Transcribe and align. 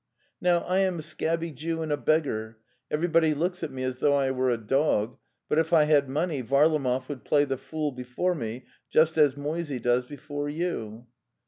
Now, 0.41 0.61
I 0.61 0.79
am 0.79 0.97
a 0.97 1.03
scabby 1.03 1.51
Jew 1.51 1.83
and 1.83 1.91
a 1.91 1.95
beggar. 1.95 2.57
Everybody 2.89 3.35
looks 3.35 3.61
at 3.61 3.69
me 3.69 3.83
as 3.83 3.99
though 3.99 4.15
I 4.15 4.31
were 4.31 4.49
a 4.49 4.57
dog, 4.57 5.19
but 5.47 5.59
if 5.59 5.73
I 5.73 5.83
had 5.83 6.09
money 6.09 6.41
Varlamov 6.41 7.07
would 7.07 7.23
play 7.23 7.45
the 7.45 7.55
fool 7.59 7.91
before 7.91 8.33
me 8.33 8.65
just 8.89 9.15
as 9.19 9.37
Moisey 9.37 9.77
does 9.77 10.07
before 10.07 10.49
you." 10.49 11.05